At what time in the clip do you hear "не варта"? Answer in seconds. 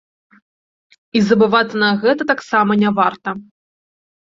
2.87-3.29